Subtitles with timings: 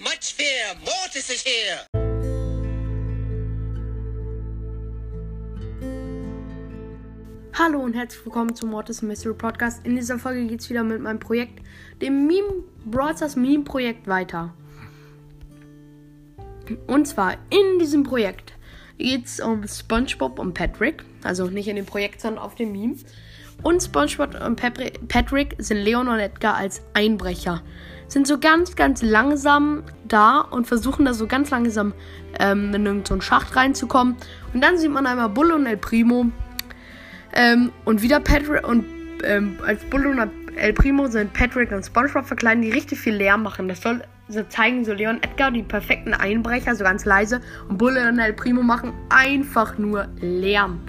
[0.00, 0.74] much fear.
[0.84, 1.80] Mortis is here.
[7.52, 9.84] Hallo und herzlich willkommen zum Mortis Mystery Podcast.
[9.84, 11.60] In dieser Folge geht es wieder mit meinem Projekt,
[12.00, 14.54] dem Meme Broadstars Meme Projekt weiter.
[16.86, 18.52] Und zwar in diesem Projekt
[18.98, 21.02] geht es um SpongeBob und Patrick.
[21.24, 22.96] Also nicht in dem Projekt, sondern auf dem Meme.
[23.62, 24.60] Und SpongeBob und
[25.08, 27.62] Patrick sind Leon und Edgar als Einbrecher.
[28.06, 31.92] Sind so ganz, ganz langsam da und versuchen da so ganz langsam
[32.38, 34.16] ähm, in irgendeinen so Schacht reinzukommen.
[34.54, 36.26] Und dann sieht man einmal Bulle und El Primo.
[37.34, 38.84] Ähm, und wieder Patrick und
[39.24, 43.42] ähm, als Bulle und El Primo sind Patrick und SpongeBob verkleiden, die richtig viel Lärm
[43.42, 43.68] machen.
[43.68, 47.40] Das soll so zeigen so Leon Edgar die perfekten Einbrecher, so ganz leise.
[47.68, 50.80] Und Bulle und El Primo machen einfach nur Lärm.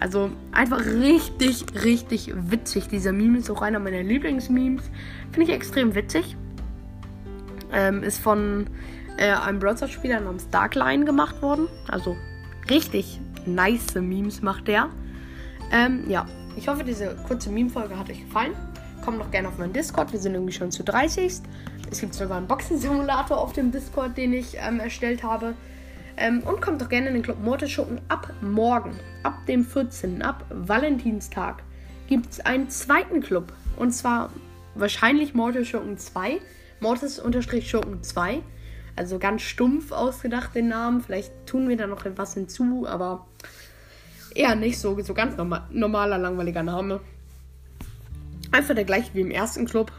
[0.00, 2.88] Also einfach richtig, richtig witzig.
[2.88, 4.84] Dieser Meme ist auch einer meiner Lieblingsmemes.
[5.32, 6.36] Finde ich extrem witzig.
[7.72, 8.66] Ähm, ist von
[9.16, 11.68] äh, einem Browser-Spieler namens Darkline gemacht worden.
[11.88, 12.16] Also
[12.70, 14.88] richtig nice Memes macht der.
[15.72, 18.52] Ähm, ja, ich hoffe, diese kurze Meme-Folge hat euch gefallen.
[19.04, 20.12] Kommt doch gerne auf meinen Discord.
[20.12, 21.40] Wir sind irgendwie schon zu 30.
[21.90, 25.54] Es gibt sogar einen Boxen-Simulator auf dem Discord, den ich ähm, erstellt habe.
[26.18, 28.00] Ähm, und kommt doch gerne in den Club Mortis Schuppen.
[28.08, 31.62] Ab morgen, ab dem 14., ab Valentinstag,
[32.08, 33.52] gibt es einen zweiten Club.
[33.76, 34.30] Und zwar
[34.74, 36.40] wahrscheinlich Mortis Schurken 2.
[36.80, 38.42] Mortis-Schurken 2.
[38.96, 41.00] Also ganz stumpf ausgedacht den Namen.
[41.00, 43.26] Vielleicht tun wir da noch etwas hinzu, aber
[44.34, 45.00] eher nicht so.
[45.02, 47.00] So ganz normal, normaler, langweiliger Name.
[48.50, 49.92] Einfach der gleiche wie im ersten Club.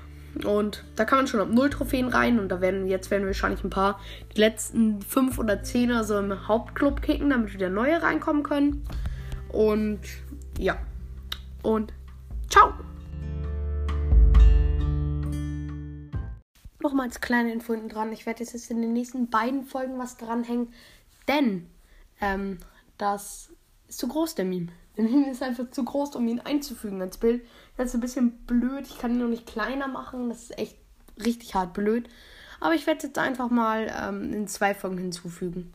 [0.46, 2.40] Und da kann man schon ab 0 Trophäen rein.
[2.40, 4.00] Und da werden jetzt werden wir wahrscheinlich ein paar
[4.36, 8.86] die letzten 5 oder 10er so im Hauptclub kicken, damit wieder neue reinkommen können.
[9.50, 10.00] Und
[10.58, 10.78] ja.
[11.64, 11.94] Und
[12.50, 12.74] ciao!
[16.82, 18.14] Nochmal als kleine Info hinten dran.
[18.14, 20.74] Ich werde jetzt in den nächsten beiden Folgen was dranhängen.
[21.28, 21.68] Denn
[22.22, 22.58] ähm,
[22.98, 23.52] das
[23.90, 24.68] ist zu groß, der Meme.
[24.98, 27.46] Der Meme ist einfach zu groß, um ihn einzufügen als Bild.
[27.78, 28.86] Das ist ein bisschen blöd.
[28.88, 30.30] Ich kann ihn noch nicht kleiner machen.
[30.30, 30.78] Das ist echt
[31.24, 32.08] richtig hart blöd.
[32.60, 35.74] Aber ich werde es jetzt einfach mal ähm, in zwei Folgen hinzufügen.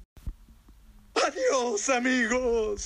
[1.14, 2.82] Adios, amigos.